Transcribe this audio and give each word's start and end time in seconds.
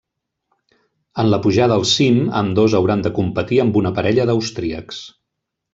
En 1.23 1.29
la 1.33 1.39
pujada 1.43 1.77
al 1.81 1.85
cim 1.91 2.17
ambdós 2.41 2.77
hauran 2.79 3.07
de 3.09 3.15
competir 3.21 3.61
amb 3.67 3.81
una 3.83 3.95
parella 4.01 4.31
d'austríacs. 4.31 5.05